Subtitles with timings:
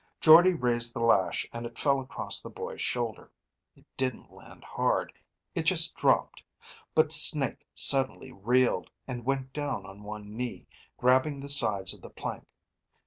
[0.19, 3.31] Jordde raised the lash and it fell across the boy's shoulder.
[3.75, 5.13] It didn't land hard;
[5.53, 6.41] it just dropped.
[6.95, 10.65] But Snake suddenly reeled, and went down on one knee,
[10.97, 12.47] grabbing the sides of the plank.